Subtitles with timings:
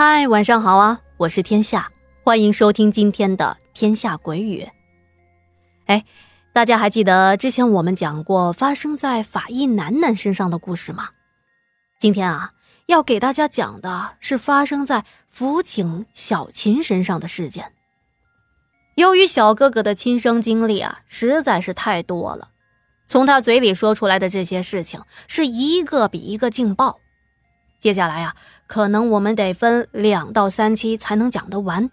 [0.00, 1.00] 嗨，晚上好啊！
[1.16, 1.90] 我是天下，
[2.22, 4.62] 欢迎收听今天的《天下鬼语》。
[5.86, 6.04] 哎，
[6.52, 11.08] 大家还记得之前我们讲过发生在法医楠楠身上的故事吗？
[11.98, 12.52] 今天啊，
[12.86, 17.72] 要给大家讲的是发生在辅警小琴身上的事件。
[18.94, 22.50] 由于小哥哥的亲身经历啊，实在是太多了，
[23.08, 27.00] 从他嘴里说出来的这些事情，是一个比一个劲爆。
[27.78, 28.34] 接下来啊，
[28.66, 31.90] 可能我们得分两到三期才能讲得完，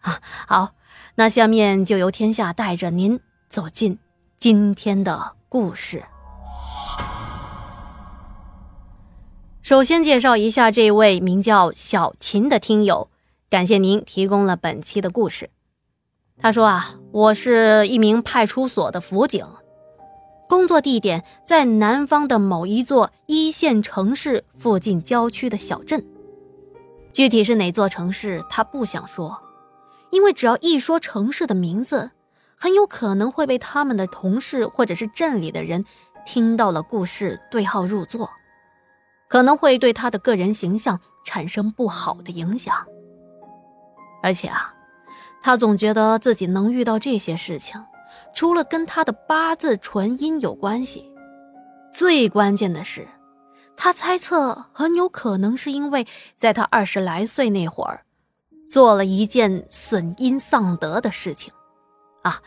[0.00, 0.70] 啊，好，
[1.14, 3.98] 那下面就由天下带着您走进
[4.38, 6.04] 今天的故事。
[9.62, 13.08] 首先介绍一下这位名叫小琴的听友，
[13.48, 15.48] 感谢您提供了本期的故事。
[16.38, 19.46] 他说啊，我是一名派出所的辅警。
[20.54, 26.06] 工作地点在南方的某一座一线城市附近郊区的小镇，
[27.12, 29.36] 具体是哪座城市他不想说，
[30.10, 32.12] 因为只要一说城市的名字，
[32.54, 35.84] 很有可能会被他们的同事或者是镇里的人
[36.24, 38.30] 听到了故事对号入座，
[39.26, 42.72] 可能会对他的个人形象产生不好的影响。
[44.22, 44.72] 而且啊，
[45.42, 47.84] 他总觉得自己能遇到这些事情。
[48.34, 51.08] 除了跟他的八字纯阴有关系，
[51.92, 53.06] 最关键的是，
[53.76, 58.04] 他猜测很有可能是因为在他二十来岁那会儿，
[58.68, 61.52] 做了一件损阴丧德的事情。
[62.22, 62.40] 啊，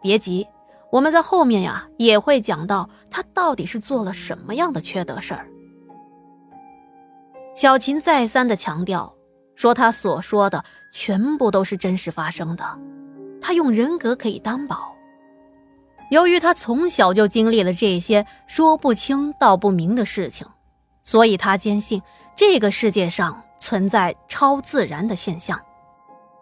[0.00, 0.46] 别急，
[0.90, 5.46] 我们在后面呀也会讲到他到底是做了什么样的缺德事儿。
[7.54, 9.14] 小琴再三的强调，
[9.54, 12.64] 说他所说的全部都是真实发生的，
[13.42, 14.93] 他用人格可以担保。
[16.14, 20.46] 由于他从小就经历了这些说不清道不明的事情，
[21.02, 22.00] 所以他坚信
[22.36, 25.60] 这个世界上存在超自然的现象。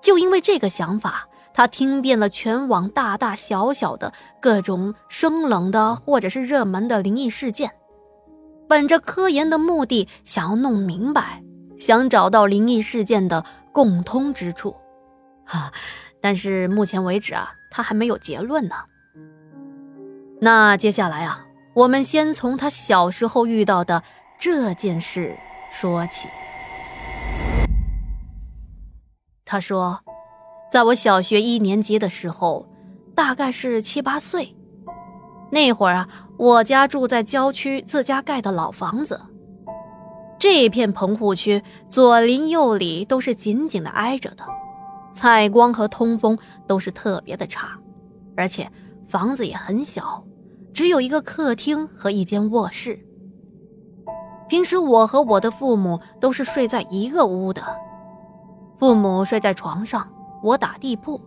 [0.00, 7.70] 就因为这个想法，他听遍了全网大大小小的各种生冷的或者是热门的灵异事件，
[8.66, 11.42] 本着科研的目的，想要弄明白，
[11.76, 14.74] 想找到灵异事件的共通之处。
[15.44, 15.70] 哈，
[16.22, 18.74] 但是目前为止啊，他还没有结论呢。
[20.40, 24.04] 那接下来啊，我们先从他小时候遇到的
[24.38, 25.36] 这件事
[25.68, 26.28] 说起。
[29.44, 30.00] 他说，
[30.70, 32.68] 在我小学一年级的时候，
[33.16, 34.54] 大概是七八岁，
[35.50, 39.20] 那会儿啊，我家住在郊区自家盖的老房子，
[40.38, 44.44] 这片棚户区左邻右里都是紧紧的挨着的，
[45.12, 47.76] 采光和通风都是特别的差，
[48.36, 48.70] 而且
[49.08, 50.22] 房子也很小。
[50.78, 52.96] 只有一个客厅和一间卧室。
[54.48, 57.60] 平时我和我的父母都是睡在一个屋的，
[58.78, 60.06] 父母睡在床上，
[60.40, 61.20] 我打地铺。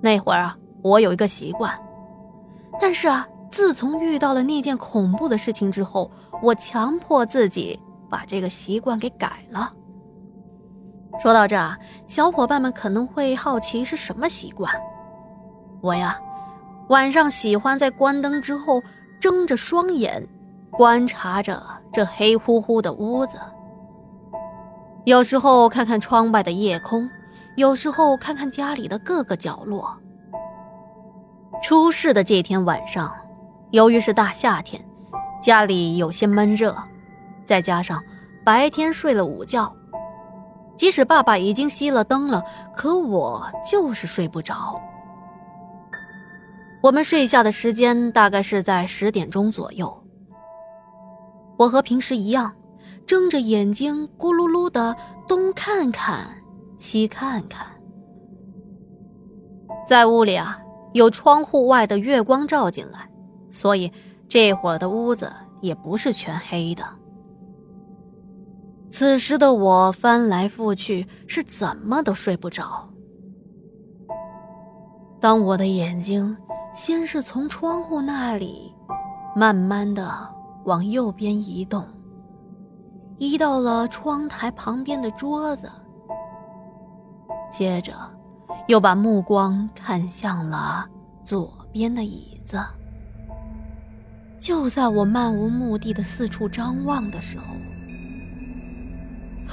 [0.00, 1.78] 那会儿啊，我有一个习惯，
[2.80, 6.10] 但是啊，自从遇到了那件恐怖的事情之后，
[6.42, 9.70] 我强迫自己把这个习惯给改了。
[11.18, 14.72] 说到这儿，小伙伴们可能会好奇是什么习惯？
[15.82, 16.18] 我呀。
[16.88, 18.82] 晚上喜欢在关灯之后
[19.18, 20.26] 睁着双眼，
[20.70, 21.62] 观察着
[21.92, 23.38] 这黑乎乎的屋子。
[25.04, 27.08] 有时候看看窗外的夜空，
[27.56, 29.96] 有时候看看家里的各个角落。
[31.62, 33.14] 出事的这天晚上，
[33.70, 34.82] 由于是大夏天，
[35.40, 36.76] 家里有些闷热，
[37.46, 38.02] 再加上
[38.44, 39.74] 白天睡了午觉，
[40.76, 42.44] 即使爸爸已经熄了灯了，
[42.76, 44.78] 可我就是睡不着。
[46.84, 49.90] 我们睡下的时间大概是在十点钟左右。
[51.56, 52.54] 我和平时一样，
[53.06, 54.94] 睁着眼睛咕噜噜的
[55.26, 56.28] 东看看
[56.76, 57.66] 西看看。
[59.88, 60.60] 在屋里啊，
[60.92, 63.08] 有窗户外的月光照进来，
[63.50, 63.90] 所以
[64.28, 65.32] 这会儿的屋子
[65.62, 66.84] 也不是全黑的。
[68.92, 72.86] 此时的我翻来覆去，是怎么都睡不着。
[75.18, 76.36] 当我的眼睛……
[76.74, 78.74] 先是从窗户那里，
[79.36, 80.28] 慢慢的
[80.64, 81.86] 往右边移动，
[83.16, 85.70] 移到了窗台旁边的桌子，
[87.48, 87.94] 接着
[88.66, 90.84] 又把目光看向了
[91.22, 92.58] 左边的椅子。
[94.36, 97.44] 就在我漫无目的的四处张望的时候，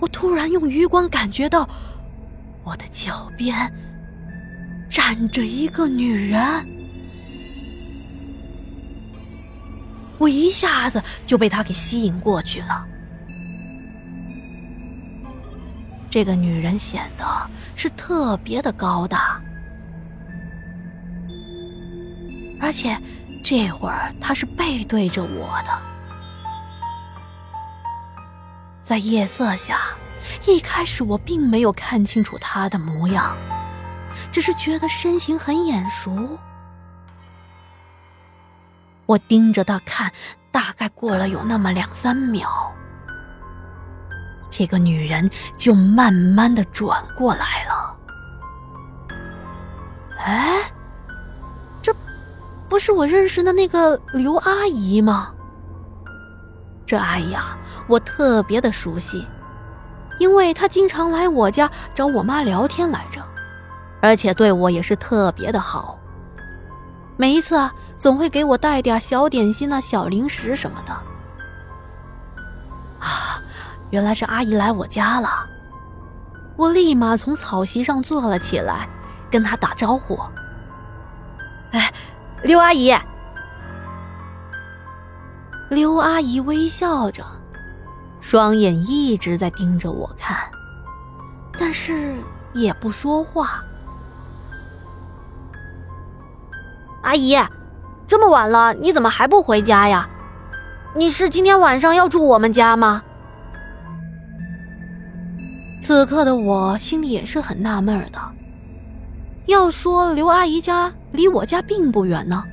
[0.00, 1.68] 我突然用余光感觉到，
[2.64, 3.56] 我的脚边
[4.90, 6.73] 站着一个女人。
[10.18, 12.86] 我一下子就被他给吸引过去了。
[16.10, 17.24] 这个女人显得
[17.74, 19.40] 是特别的高大，
[22.60, 22.96] 而且
[23.42, 25.82] 这会儿她是背对着我的，
[28.82, 29.80] 在夜色下，
[30.46, 33.36] 一开始我并没有看清楚她的模样，
[34.30, 36.38] 只是觉得身形很眼熟。
[39.06, 40.10] 我盯着她看，
[40.50, 42.48] 大概过了有那么两三秒。
[44.50, 47.96] 这个女人就慢慢的转过来了。
[50.24, 50.72] 哎，
[51.82, 51.94] 这
[52.68, 55.32] 不是我认识的那个刘阿姨吗？
[56.86, 57.58] 这阿姨啊，
[57.88, 59.26] 我特别的熟悉，
[60.18, 63.20] 因为她经常来我家找我妈聊天来着，
[64.00, 65.98] 而且对我也是特别的好。
[67.16, 67.74] 每一次啊，
[68.04, 70.92] 总会给我带点小点心啊、小零食什么的。
[73.00, 73.40] 啊。
[73.88, 75.30] 原来是阿姨来我家了，
[76.54, 78.86] 我立马从草席上坐了起来，
[79.30, 80.20] 跟她打招呼
[81.72, 81.90] ：“哎，
[82.42, 82.94] 刘阿姨。”
[85.70, 87.24] 刘阿姨微笑着，
[88.20, 90.36] 双眼一直在盯着我看，
[91.58, 92.14] 但是
[92.52, 93.64] 也不说话。
[97.00, 97.34] 阿姨，
[98.06, 100.08] 这么晚了，你怎么还不回家呀？
[100.94, 103.02] 你是今天晚上要住我们家吗？
[105.82, 108.18] 此刻的我心里也是很纳闷的。
[109.46, 112.44] 要说刘阿姨家离我家并不远呢，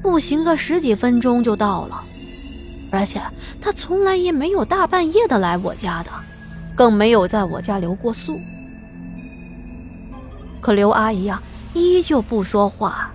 [0.00, 2.02] 步行个十几分钟就到了，
[2.90, 3.20] 而且
[3.60, 6.10] 她从来也没有大半夜的来我家的，
[6.74, 8.38] 更没有在我家留过宿。
[10.60, 11.40] 可刘阿姨呀，
[11.74, 13.10] 依旧不说话，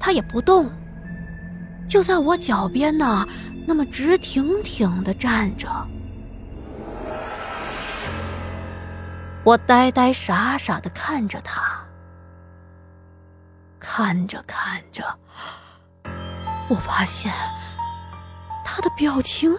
[0.00, 0.68] 他也不动，
[1.86, 3.28] 就在我脚边呢，
[3.66, 5.68] 那么直挺挺的站着。
[9.44, 11.62] 我呆呆傻傻的看着他，
[13.78, 15.04] 看着看着，
[16.68, 17.32] 我发现
[18.64, 19.56] 他的表情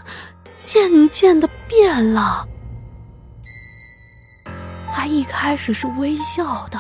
[0.64, 2.48] 渐渐的变了。
[4.94, 6.80] 他一开始是微笑的，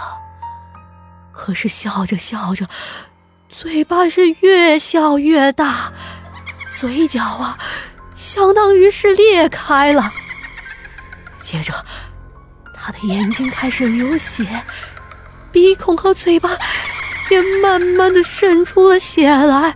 [1.31, 2.67] 可是笑着笑着，
[3.53, 5.91] 嘴巴是越笑越大，
[6.71, 7.57] 嘴角啊，
[8.15, 10.11] 相当于是裂开了。
[11.41, 11.73] 接着。
[12.83, 14.43] 他的眼睛开始流血，
[15.51, 16.49] 鼻孔和嘴巴
[17.29, 19.75] 也慢慢的渗出了血来，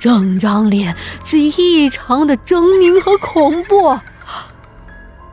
[0.00, 3.96] 整张脸是异常的狰狞和恐怖。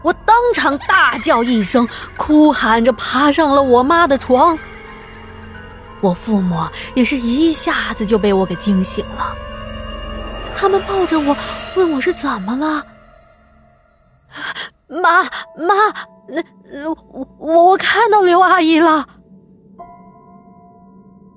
[0.03, 4.55] 我当场大叫一声，哭喊着爬上了我妈的床。
[6.01, 6.55] 我父母
[6.95, 9.35] 也是一下子就被我给惊醒了，
[10.55, 11.35] 他们抱着我
[11.75, 12.83] 问我是怎么了，
[14.87, 15.75] 妈妈。
[16.31, 19.03] 那我我我看到刘阿姨了，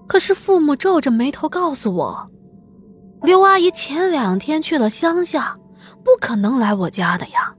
[0.07, 2.31] 可是父母皱着眉头告诉我，
[3.23, 5.57] 刘阿姨前两天去了乡下，
[6.05, 7.55] 不可能来我家的呀。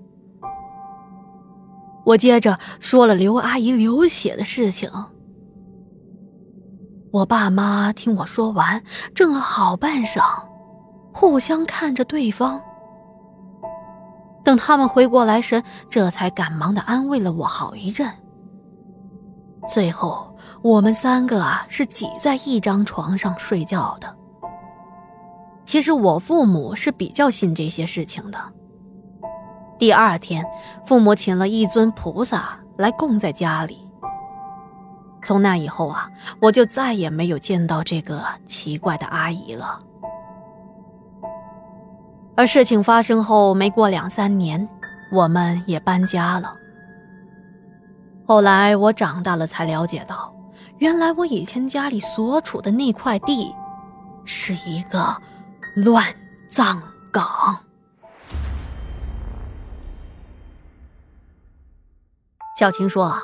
[2.05, 4.91] 我接着说了刘阿姨流血的事情，
[7.13, 8.81] 我爸妈听我说完，
[9.13, 10.19] 怔了好半晌，
[11.13, 12.59] 互相看着对方。
[14.43, 18.11] 等他们回过来神，这才赶忙的安慰了我好一阵。
[19.67, 24.17] 最后，我们三个啊是挤在一张床上睡觉的。
[25.65, 28.39] 其实我父母是比较信这些事情的。
[29.77, 30.43] 第二天，
[30.83, 33.82] 父母请了一尊菩萨来供在家里。
[35.23, 39.79] 从那以后啊，我就再也没有见到这个奇怪的阿姨了。
[42.35, 44.67] 而事情发生后没过两三年，
[45.11, 46.53] 我们也搬家了。
[48.25, 50.33] 后来我长大了才了解到，
[50.79, 53.53] 原来我以前家里所处的那块地，
[54.25, 55.15] 是一个
[55.75, 56.05] 乱
[56.49, 57.57] 葬岗。
[62.57, 63.15] 小晴说，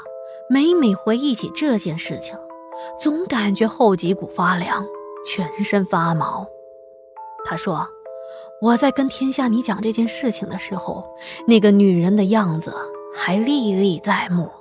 [0.51, 2.35] 每每回忆起这件事情，
[2.99, 4.83] 总感觉后脊骨发凉，
[5.23, 6.47] 全身发毛。
[7.45, 7.87] 他说。
[8.61, 11.07] 我在跟天下你讲这件事情的时候，
[11.47, 12.75] 那个女人的样子
[13.15, 14.51] 还历历在目。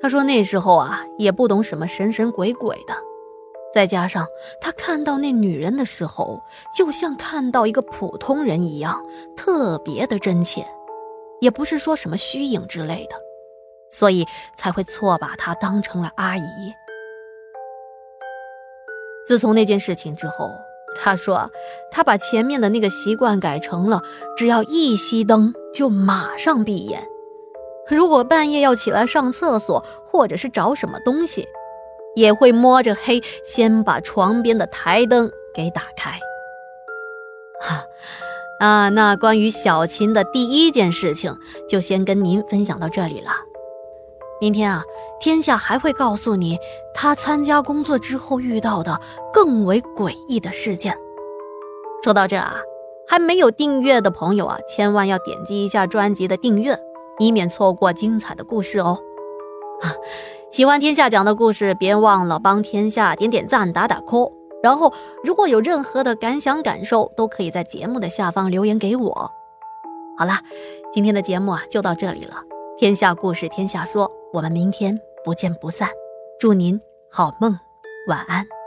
[0.00, 2.94] 他说那时候啊，也不懂什么神神鬼鬼的，
[3.74, 4.26] 再加上
[4.58, 6.40] 他看到那女人的时候，
[6.74, 9.04] 就像看到一个普通人一样，
[9.36, 10.66] 特别的真切，
[11.42, 13.16] 也不是说什么虚影之类的，
[13.90, 14.26] 所以
[14.56, 16.74] 才会错把她当成了阿姨。
[19.26, 20.50] 自从那件事情之后。
[21.00, 21.48] 他说
[21.92, 24.02] ：“他把前面的那个习惯改成了，
[24.36, 27.06] 只要一熄灯就马上闭眼，
[27.88, 31.46] 如果半夜要起来上厕所，或者是找什么东西，
[32.16, 36.18] 也会摸着黑先把床边的台灯给打开。
[37.60, 37.84] 哈，
[38.58, 43.30] 啊，那关于小琴的第一件事情，就先跟您分享到这里了。
[44.40, 44.82] 明天啊，
[45.20, 46.58] 天下还会告诉你
[46.94, 49.00] 他参加工作之后遇到的
[49.32, 50.96] 更为诡异的事件。
[52.04, 52.56] 说到这啊，
[53.08, 56.78] 还没有订阅的朋友啊，千万要点击一下专辑的订阅，
[57.18, 58.98] 以免错过精彩的故事哦。
[59.82, 59.90] 啊，
[60.52, 64.32] 喜欢天下讲的故事，别忘了帮天下点点赞、打打 call。
[64.62, 64.92] 然后，
[65.22, 69.30] 如果有任何的感想、感受，都可以在节目的下方留言给我。
[70.18, 70.40] 好了，
[70.92, 72.42] 今天的节目啊就到这里了。
[72.76, 75.88] 天下故事，天下说，我们明天不见不散。
[76.38, 76.80] 祝您
[77.10, 77.58] 好梦，
[78.08, 78.57] 晚安。